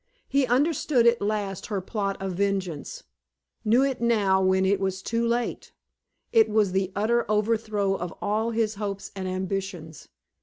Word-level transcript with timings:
He 0.27 0.47
understood 0.47 1.05
at 1.05 1.21
last 1.21 1.67
her 1.67 1.79
plot 1.79 2.17
of 2.19 2.33
vengeance 2.33 3.03
knew 3.63 3.83
it 3.83 4.01
now 4.01 4.41
when 4.41 4.65
it 4.65 4.79
was 4.79 5.03
too 5.03 5.27
late. 5.27 5.73
It 6.31 6.49
was 6.49 6.71
the 6.71 6.91
utter 6.95 7.23
overthrow 7.29 7.93
of 7.93 8.11
all 8.19 8.49
his 8.49 8.73
hopes 8.81 9.11
and 9.15 9.27
ambitions. 9.27 10.07